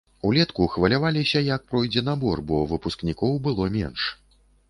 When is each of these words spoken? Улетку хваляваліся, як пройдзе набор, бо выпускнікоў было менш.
Улетку 0.27 0.67
хваляваліся, 0.75 1.41
як 1.49 1.67
пройдзе 1.73 2.03
набор, 2.09 2.41
бо 2.51 2.63
выпускнікоў 2.73 3.37
было 3.49 3.71
менш. 3.79 4.09